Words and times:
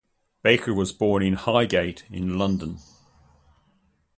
Barker 0.41 0.73
was 0.73 0.91
born 0.93 1.21
in 1.21 1.35
Highgate 1.35 2.05
in 2.09 2.39
London. 2.39 2.79